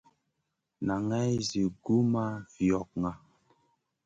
[0.85, 3.11] Naŋay zi gu ma fiogŋa.